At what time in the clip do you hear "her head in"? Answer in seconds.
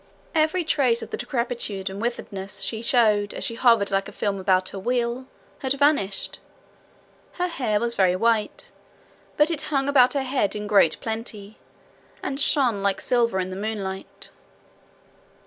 10.15-10.65